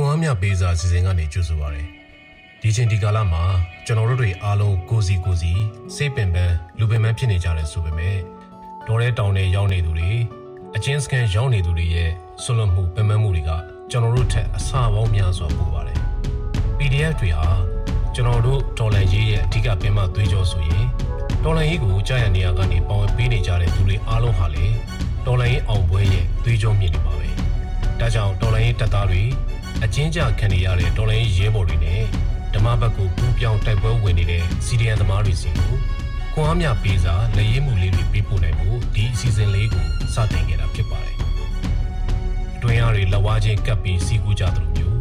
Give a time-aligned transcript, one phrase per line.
[0.00, 1.84] ခွန်အားမြပေးစာစီစဉ်ကနေကြိုဆိုပါရစေ။
[2.62, 3.42] ဒီချိန်ဒီကာလမှာ
[3.86, 5.52] ကျွန်တော်တို့တွေအားလုံးကိုစီကိုစီ
[5.94, 8.16] စိတ်ပင်ပန်းလူပင်ပန်းဖြစ်နေကြတယ်ဆိုပေမဲ့
[8.86, 10.10] ဒေါ်ရဲတောင်တွေရောက်နေသူတွေ
[10.76, 12.10] အချင်းစကန်ရောက်နေသူတွေရဲ့
[12.42, 13.50] ဆွလွန်မှုပင်ပန်းမှုတွေက
[13.90, 15.98] ကျွန်တော်တို့ထက်အဆပေါင်းများစွာပိုပါတယ်။
[16.78, 17.48] PDF တွေဟာ
[18.14, 20.84] ကျွန်တော်တို့ဒေါ်လာရေးရဲ့အဓိကပင်မသွေးကြောဆိုရင်
[21.44, 24.66] ဒေါ်လာရေးကိုကြားရနေရကနေပေါဝင်ပေးနေကြတဲ့သူတွေအားလုံးဟာလေ
[25.26, 27.28] ဒေါ်လာရေးအောင်ပွဲရဲ့သွေးကြောမြင့်နေပါပဲ။
[28.00, 29.22] ဒါကြောင့်ဒေါ်လာရေးတပ်သားတွေ
[29.84, 32.02] အချင်းကြခံနေရတဲ့ဒေါ်လာရေးရဲဘော်တွေနဲ့
[32.54, 35.74] ဓမ္မဘက်ကိုပူးပြောင်းတိုက်ပွဲဝင်နေတဲ့စီဒီအန်သမားတွေစီကို
[36.32, 39.84] ခွန်အားမြပေးစာလက်ရေးမှုလေးတွေပေးပို့နိုင်ဖို့ဒီအစီအစဉ်လေးကို
[40.14, 41.16] စတင်ခဲ့တာဖြစ်ပါတယ်။
[42.56, 44.96] အတွင်းအားတွေလက်ဝါးချင်းကပ်ပြီးစီးကူးကြသလိုမျိုး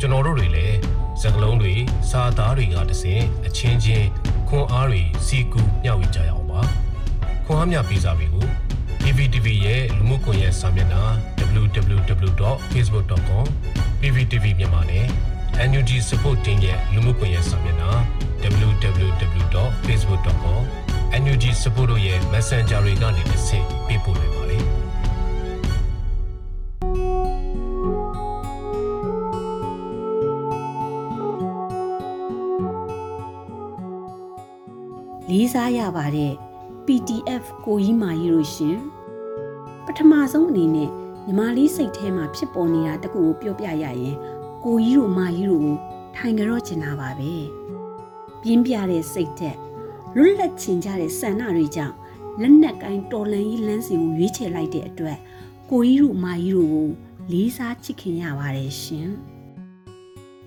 [0.00, 0.76] ကျွန်တော်တို့တွေလည်း
[1.22, 1.74] စကလုံးတွေ
[2.10, 4.06] စာသားတွေကတစင်အချင်းချင်း
[4.48, 6.60] ခွန်အားတွေစီကူမျှဝေကြရအောင်ပါ
[7.44, 8.46] ခွန်အားမြပေးစာတွေကို
[9.02, 11.02] PVTV ရဲ့လူမှုကွန်ရက်စာမျက်နှာ
[11.38, 13.46] www.facebook.com
[14.04, 15.06] PVTV မြန်မာနဲ့
[15.70, 17.90] NUG Support Team ရဲ့လူမှုကွန်ရက်စာမျက်နှာ
[18.68, 20.62] www.facebook.com
[21.22, 24.64] NUG Support တို့ရဲ့ Messenger တွေကနေတစ်ဆင့်ပေးပို့နိုင်ပါတယ်
[35.30, 36.32] လေးစားရပါတယ်
[36.86, 38.76] PDF ကိုကြီးမာကြီးလို့ရှင်
[39.84, 44.16] ပထမဆုံးအနေနဲ့ ညီမလေးစိတ်ထဲမှာဖြစ်ပေါ်နေတာတကူကိုပြောပြရရင်
[44.64, 45.76] ကိုကြီးတို့မာကြီးတို့ကို
[46.16, 47.32] ထိုင်ကြတော့ချင်တာပါပဲ
[48.42, 49.56] ပြင်းပြတဲ့စိတ်သက်
[50.16, 51.96] လွတ်လပ်ချင်ကြတဲ့ဆန္ဒတွေကြောင့်
[52.40, 55.18] လက်နက်ကိုင်းတော်လန်ကြီးလမ်းစဉ်ကိုရွေးချယ်လိုက်တဲ့အတွက်
[55.70, 56.88] ကိုကြီးတို့မာကြီးတို့ကို
[57.32, 59.08] လေးစားချစ်ခင်ရပါတယ်ရှင်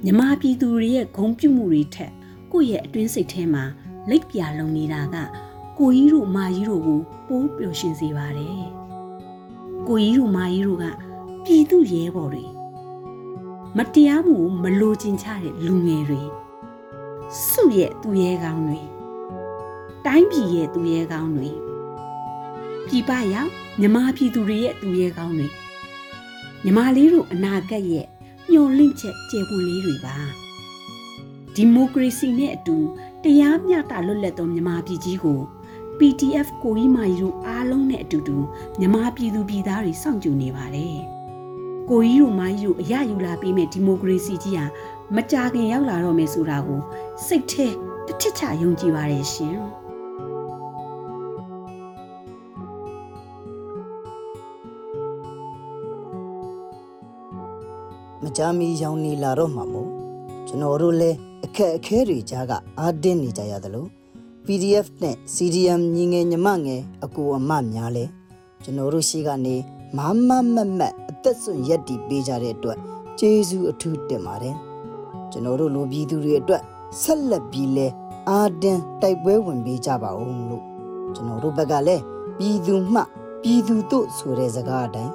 [0.04, 2.12] မြမပြည်သူတွေရဲ့ဂုံပြုမှုတွေထက်
[2.52, 3.64] ကိုယ့်ရဲ့အတွင်းစိတ်ထဲမှာ
[4.10, 5.16] လိပ်ပြလုံနေတာက
[5.80, 8.64] ကိုကြီးတို့မာကြီးတို့ကိုပိုးပျော်ရွှင်စေပါတယ်။
[9.88, 10.86] ကိုကြီးတို့မာကြီးတို့က
[11.46, 12.46] ပြည်သူရဲဘော်တွေ
[13.78, 16.22] မတရားမှုကိုမလိုချင်ချတဲ့လူငယ်တွေ
[17.50, 18.80] စုရဲ့သူရဲကောင်းတွေ
[20.06, 21.50] တိုင်းပြည်ရဲ့သူရဲကောင်းတွေ
[22.88, 25.48] ပြည်ပရောက်မြမပြည်သူတွေရဲ့သူရဲကောင်းတွေ
[26.64, 28.06] မြမလေးတို့အနာဂတ်ရဲ့
[28.52, 30.18] ညှော်လင့်ချက်ကျေပွန်လေးတွေပါ
[31.56, 32.78] ဒီမိုကရေစီနဲ့အတူ
[33.24, 35.40] တရားမျှတလွတ်လပ်သောမြန်မာပြည်ကြီးကို
[35.98, 38.38] PDF ကိုကြီးမာကြီးတို့အားလုံးနဲ့ အတူတူ
[38.80, 40.96] မြန်မာပြည်သူပြည်သားတွေစောင့်ကြိုနေပါတယ်။
[41.90, 44.66] ကိုကြီးတို့မာကြီးတို့အရယူလာပြီးမဲ့ဒီမိုကရေစီကြီးဟာ
[45.16, 46.82] မကြာခင်ရောက်လာတော့မယ်ဆိုတာကို
[47.26, 47.68] စိတ်ထဲ
[48.08, 49.58] တစ်ထစ်ချယုံကြည်ပါတယ်ရှင်။
[58.24, 59.90] မကြမီရောင်နေလာတော့မှာမို့
[60.48, 63.86] ကျွန်တော်တို့လည်းအခက်အခဲတွေကြားကအားတင်းနေကြရသလို
[64.48, 68.06] PDF နဲ့ CDM ညီငယ်ညီမငယ်အကူအမများလဲ
[68.64, 69.56] ကျွန်တော်တို့ရှိကနေ
[69.98, 72.78] မမမမတ်အသက်ဆွရက်တီပေးကြတဲ့အတွက်
[73.20, 74.56] ကျေးဇူးအထူးတင်ပါတယ်
[75.32, 76.62] ကျွန်တော်တို့လူပြည်သူတွေအတွက်
[77.02, 77.88] ဆက်လက်ပြီးလဲ
[78.30, 80.64] အားတင်းတိုက်ပွဲဝင်ပေးကြပါဦးလို့
[81.16, 82.04] ကျွန်တော်တို့ဘက်ကလည်း
[82.38, 83.02] ပြည်သူမှ
[83.44, 85.14] ပြည်သူတို့ဆိုတဲ့စကားအတိုင်း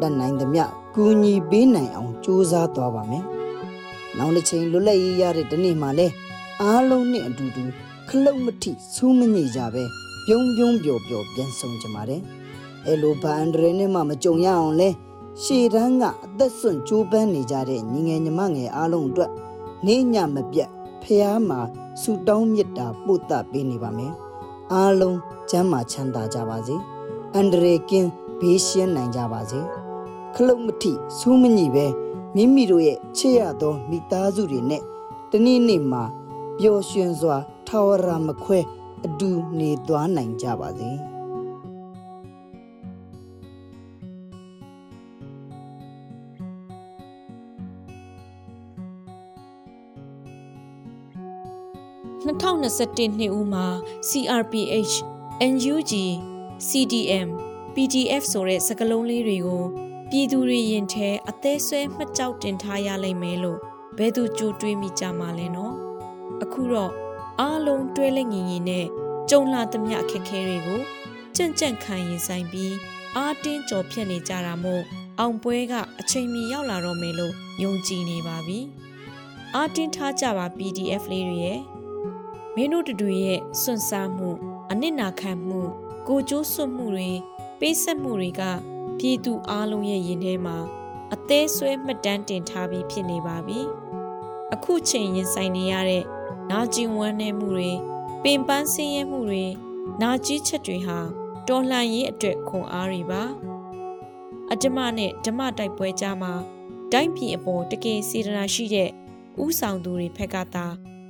[0.00, 0.64] တတ်နိုင်သမျှ
[0.94, 3.24] ကူညီပေးနိုင်အောင်ကြိုးစားသွားပါမယ်။
[4.16, 6.14] နောက်တစ်ချိန်လွတ်လပ်ရေးရတဲ့ဒီနေ့မှလည်း
[6.62, 7.64] အားလုံးနဲ့အတူတူ
[8.12, 9.84] ခလုတ်မထိစူးမညိကြပဲ
[10.26, 12.22] ပြုံးပြုံးပျော်ပျော်ပြန်ဆောင်ကြပါတယ်။
[12.86, 14.88] အဲလိုဘာအန်ဒရနဲ့မှမကြုံရအောင်လဲ
[15.42, 19.30] ရှေ့တန်းကအသက်ဆွန့်ကြိုးပမ်းနေကြတဲ့ညီငယ်ညီမငယ်အားလုံးအတွက်
[19.86, 20.70] နေညမပြတ်
[21.02, 21.60] ဖះမှာ
[22.00, 24.12] ဆူတောင်းမြတ်တာပို့တပေးနေပါမယ်။
[24.72, 25.18] အားလုံး
[25.50, 26.76] ကျမ်းမာချမ်းသာကြပါစေ။
[27.34, 28.08] အန်ဒရကင်း
[28.40, 29.60] ဘေးရှင်းနိုင်ကြပါစေ။
[30.34, 31.86] ခလုတ်မထိစူးမညိပဲ
[32.34, 34.82] မိမိတို့ရဲ့ချစ်ရသောမိသားစုတွေနဲ့
[35.30, 36.02] တနေ့နေ့မှာ
[36.58, 37.38] ပျော်ရွှင်စွာ
[37.72, 38.60] ထာဝရမခွဲ
[39.06, 40.90] အတူနေသွားနိုင်ကြပါစေ။
[52.26, 53.66] 2021နှစ်ဦးမှာ
[54.08, 54.94] CRPH
[55.52, 55.92] NUG
[56.68, 57.28] CDM
[57.74, 59.64] PDF ဆိုတဲ့စကားလုံးလေးတွေကို
[60.10, 63.58] ပြည်သူတွေရင်ထဲအသေးဆွဲမှတ်ကြောက်တင်ထားရလိမ့်မယ်လို့
[63.98, 65.74] ဘယ်သူကြိုတွေးမိကြမှာလဲနော်
[66.42, 66.92] အခုတော့
[67.40, 68.86] အားလုံးတွဲလက်ငင်ငင်နဲ့
[69.30, 70.80] ကြုံလာသမျှအခက်အခဲတွေကို
[71.36, 72.74] ကြံ့ကြံ့ခံရင်ဆိုင်ပြီး
[73.16, 74.82] အားတင်းကြော်ဖြတ်နေကြတာမို့
[75.18, 78.58] အောင်ပွဲကအချိန်မီရောက်လာတော့မယ်လို့ယုံကြည်နေပါပြီ
[79.54, 81.60] အားတင်းထားကြပါ PDF လေးတွေရဲ့
[82.54, 84.30] မင်းတို့တို့ရဲ့စွန့်စားမှု
[84.70, 85.60] အနစ်နာခံမှု
[86.08, 87.10] ကိုကြိုးစွတ်မှုတွေ
[87.60, 88.42] ပေးဆက်မှုတွေက
[88.98, 90.56] ပြည်သူအားလုံးရဲ့ရင်ထဲမှာ
[91.14, 93.60] အသေးဆွဲမှတ်တမ်းတင်ထားပြီးဖြစ်နေပါပြီ
[94.54, 96.04] အခုချိန်ရင်ဆိုင်နေရတဲ့
[96.50, 97.70] နာကျင်ဝမ်းနည်းမှုတွေ
[98.22, 99.44] ပင်ပန်းဆင်းရဲမှုတွေ
[100.02, 100.98] နာကြီးချက်တွေဟာ
[101.48, 103.22] တော်လှန်ရေးအတွက်ခွန်အားတွေပါ
[104.52, 106.32] အဓမ္မနဲ့ဓမ္မတိုက်ပွဲကြားမှာ
[106.92, 108.90] တိုင်းပြည်အပေါ်တကယ်စေတနာရှိတဲ့
[109.44, 110.66] ဥဆောင်သူတွေဖက်ကသာ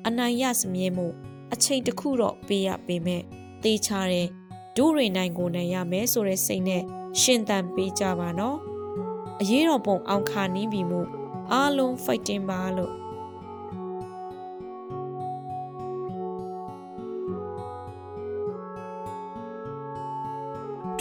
[0.07, 1.07] အနိုင်ရစမြဲမှု
[1.53, 3.23] အချိန်တစ်ခုတော့ပေးရပေမဲ့
[3.63, 4.29] တေးချတဲ့
[4.77, 6.83] ဒိုးရိနိုင်ကိုနိုင်ရမယ်ဆိုတဲ့စိတ်နဲ့
[7.21, 8.59] ရှင်သန်ပေးကြပါနော်
[9.41, 11.01] အရေးတော်ပုံအောင်ခါနင်းပြီမှု
[11.53, 13.00] အားလုံး fighting ပါလို့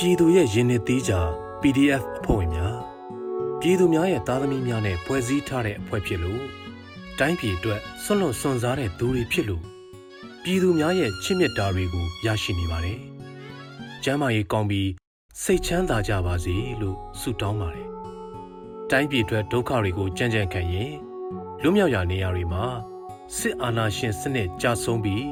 [0.02, 1.14] ပြည်သူရဲ့ရင်းနှီးသေးကြ
[1.62, 2.76] PDF အဖွဲ့ဝင်များ
[3.60, 6.44] ပြည်သူများရဲ့သားသမီးများနဲ့ဖွဲ့စည်းထားတဲ့အဖွဲ့ဖြစ်လို့
[7.20, 9.64] တိုင်းပြည်အတွက်ဆွန့်လွတ်စွန့်စားတဲ့သူတွေဖြစ်လို့
[10.44, 13.00] ပြည်သူများရဲ့ချစ်မြတ်တာတွေကိုရရှိနေပါတယ်။
[14.04, 14.90] ကျမ်းမာရေးကောင်းပြီး
[15.42, 17.88] စိတ်ချမ်းသာကြပါစေလို့ဆုတောင်းပါတယ်။
[18.92, 20.92] တိုင်းပြည်အတွက်ဒုက္ခတွေကိုကြံ့ကြံ့ခံရင်
[21.62, 22.66] လွတ်မြောက်ရာနေရာတွေမှာ
[23.38, 25.24] စစ်အာဏာရှင်စနစ်ကြဆုံးပြီး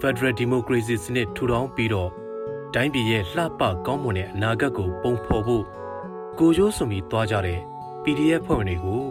[0.00, 2.21] Federal Democracy စနစ်ထူထောင်ပြီးတော့
[2.74, 5.64] တိုင်းပြည်ရဲ့လှပကောင်းမွန်တဲ့အနာဂတ်ကိုပုံဖော်ဖို့
[6.38, 7.60] ကိုရိုးစွန်ပြီးသွားကြတဲ့
[8.02, 9.02] PDF ဖွဲ့ဝင်တွေကို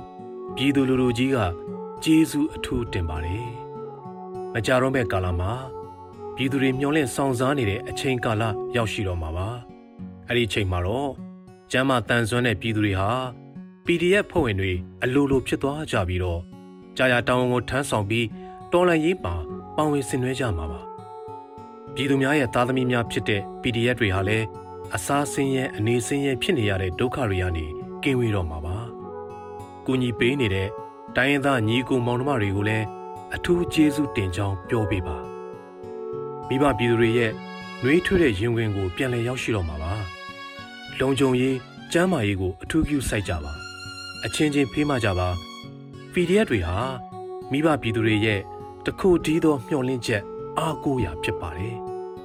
[0.56, 1.38] ပြည်သူလူထုကြီးက
[2.04, 3.48] ကျေးဇူးအထူးတင်ပါတယ်။
[4.54, 5.52] မကြတော့မဲ့ကာလမှာ
[6.36, 8.44] ပြည်သူတွေမျှော်လင့်ဆောင်စားနေတဲ့အချိန်ကာလ
[8.75, 9.48] ရောက်ရှိတော့မှာပါ။
[10.28, 11.12] အဲ့ဒီအချိန်မှာတော့
[11.72, 13.12] ကျမ်းမာတန်ဆွမ်းတဲ့ပြည်သူတွေဟာ
[13.86, 14.72] PDF ဖွဲ့ဝင်တွေ
[15.04, 16.42] အလိုလိုဖြစ်သွားကြပြီးတော့
[16.98, 18.28] ကြာရတောင်းဝန်ကိုထမ်းဆောင်ပြီး
[18.72, 19.36] တော်လှန်ရေးမှာ
[19.75, 20.81] ပါဝင်ဆင်နွှဲကြမှာပါ။
[21.96, 24.46] ပြည်သူများရဲ့သားသမီးများဖြစ်တဲ့ PDF တွေဟာလည်း
[24.96, 27.66] အစားဆင်းရဲအနေဆင်းရဲဖြစ်နေရတဲ့ဒုက္ခတွေကနေ
[28.04, 28.78] ကင်းဝေးတော့မှာပါ။
[29.86, 30.70] ကူညီပေးနေတဲ့
[31.16, 32.86] တိုင်းရင်းသားညီကိုမောင်နှမတွေကိုလည်း
[33.36, 35.18] အထူးကျေးဇူးတင်ကြောင်းပြောပေးပါ။
[36.48, 37.32] မိဘပြည်သူတွေရဲ့
[37.84, 39.92] နှွေးထွေးတဲ့ရင်ဝင်ကိုပြန်လည်ရောက်ရှိတော့မှာပါ။
[41.00, 41.58] လုံခြုံရေး
[41.92, 43.54] ကျန်းမာရေးကိုအထူးပြုစိုက်ကြပါ။
[44.26, 45.28] အချင်းချင်းဖေးမကြပါ။
[46.14, 46.78] PDF တွေဟာ
[47.52, 48.40] မိဘပြည်သူတွေရဲ့
[48.86, 50.24] တခုတည်းသောမျှော်လင့်ချက်
[50.59, 51.75] အားကိုးရာဖြစ်ပါတယ်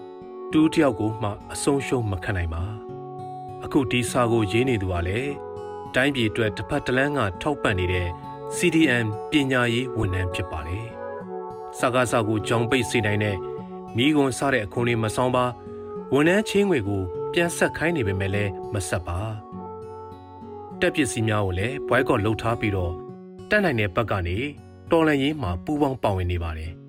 [0.53, 2.65] ။တူးတယောက်ကိုမှအဆုံးရှုံးမခံနိုင်ပါ။
[3.65, 5.33] အခုဒီစာကိုရေးနေသူကလည်း
[5.95, 8.09] တိုင်းပြည်အတွက်တစ်ဖက်တစ်လမ်းကထောက်ပံ့နေတဲ့
[8.57, 10.87] CDM ပညာရေးဝန်ထမ်းဖြစ်ပါတယ်။
[11.79, 13.37] စကားစကိုကြောင်ပိတ်စေနိုင်တဲ့
[13.97, 15.45] မိကွန်စတဲ့အခွန်လေးမဆောင်ပါ
[16.13, 17.03] ဝန်ထမ်းချင်းငွေကို
[17.33, 19.19] ပြန်ဆက်ခိုင်းနေပေမဲ့လည်းမဆက်ပါ။
[20.81, 22.93] တက်ပစ္စည်းများကိုလည်းဘွိုက်ကော့လှုပ်ထားပြီးတော့
[23.51, 24.37] တက်နိုင်တဲ့ဘက်ကနေ
[24.91, 26.73] တော်လန်ရေးမှာပူးပေါင်းပါဝင်နေပါတယ်။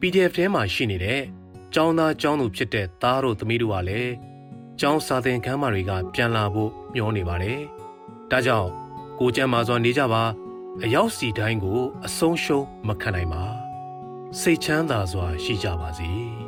[0.00, 1.20] PDF ထဲမှာရှိနေတဲ့
[1.74, 4.12] ကျောင်းသားကျောင်းသူဖြစ်တဲ့သားတို့သမီးတို့ကလည်း
[4.80, 7.60] ကျောင်းစာသင်ခန်းမတွေကပြန်လာဖို့မျှောနေပါတယ်။
[8.30, 8.70] ဒါကြောင့်
[9.18, 10.22] ကိုကျမ်းမာစွာနေကြပါ
[10.82, 13.44] အရောက်စီတိုင်းကို အဆုံးရှုံးမခံနိုင်ပါ
[14.40, 16.10] စိတ်ချမ်းသာစွာရှိကြပါစေ။